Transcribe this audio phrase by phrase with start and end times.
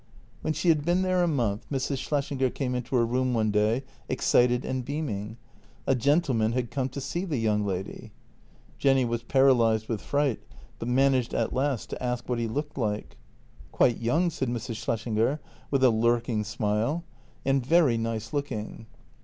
[0.41, 1.99] When she had been there a month Mrs.
[1.99, 5.37] Schlessinger came into her room one day, excited and beaming—
[5.85, 8.11] a gentleman had come to see the young lady.
[8.79, 10.39] Jenny was paralysed with fright,
[10.79, 13.15] but managed at last to ask what he looked like."
[13.71, 14.77] Quite young," said Mrs.
[14.83, 17.03] Schlessinger, with a lurking smile
[17.45, 18.87] —"and JENNY 242 very nice looking."